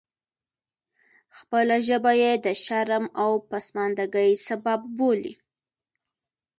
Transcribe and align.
خپله 1.37 1.75
ژبه 1.87 2.11
یې 2.21 2.31
د 2.45 2.47
شرم 2.63 3.05
او 3.23 3.31
پسماندګۍ 3.49 4.31
سبب 4.47 4.81
بولي. 4.97 5.33